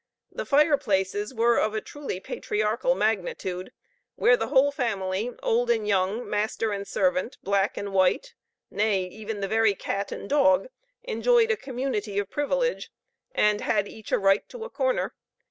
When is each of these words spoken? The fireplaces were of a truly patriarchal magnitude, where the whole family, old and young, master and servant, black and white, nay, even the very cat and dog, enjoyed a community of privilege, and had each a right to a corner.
The 0.31 0.47
fireplaces 0.47 1.31
were 1.31 1.59
of 1.59 1.75
a 1.75 1.79
truly 1.79 2.19
patriarchal 2.19 2.95
magnitude, 2.95 3.71
where 4.15 4.35
the 4.35 4.47
whole 4.47 4.71
family, 4.71 5.29
old 5.43 5.69
and 5.69 5.87
young, 5.87 6.27
master 6.27 6.71
and 6.71 6.87
servant, 6.87 7.37
black 7.43 7.77
and 7.77 7.93
white, 7.93 8.33
nay, 8.71 9.03
even 9.05 9.41
the 9.41 9.47
very 9.47 9.75
cat 9.75 10.11
and 10.11 10.27
dog, 10.27 10.69
enjoyed 11.03 11.51
a 11.51 11.55
community 11.55 12.17
of 12.17 12.31
privilege, 12.31 12.91
and 13.35 13.61
had 13.61 13.87
each 13.87 14.11
a 14.11 14.17
right 14.17 14.49
to 14.49 14.65
a 14.65 14.71
corner. 14.71 15.13